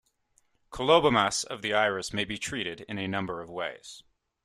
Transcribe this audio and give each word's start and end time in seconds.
Colobomas 0.71 1.45
of 1.45 1.61
the 1.61 1.75
iris 1.75 2.11
may 2.11 2.25
be 2.25 2.39
treated 2.39 2.81
in 2.89 2.97
a 2.97 3.07
number 3.07 3.39
of 3.39 3.51
ways. 3.51 4.01